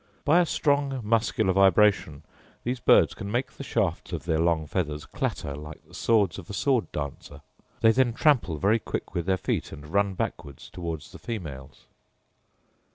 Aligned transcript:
By 0.25 0.39
a 0.39 0.47
strong 0.47 0.99
muscular 1.03 1.53
vibration 1.53 2.23
these 2.63 2.79
birds 2.79 3.13
can 3.13 3.29
make 3.31 3.51
the 3.51 3.63
shafts 3.63 4.11
of 4.13 4.25
their 4.25 4.39
long 4.39 4.65
feathers 4.65 5.05
clatter 5.05 5.55
like 5.55 5.83
the 5.87 5.93
swords 5.93 6.39
of 6.39 6.49
a 6.49 6.53
sword 6.53 6.91
dancer; 6.91 7.41
they 7.81 7.91
then 7.91 8.13
trample 8.13 8.57
very 8.57 8.79
quick 8.79 9.13
with 9.13 9.27
their 9.27 9.37
feet, 9.37 9.71
and 9.71 9.93
run 9.93 10.15
backwards 10.15 10.71
towards 10.71 11.11
the 11.11 11.19
females. 11.19 11.85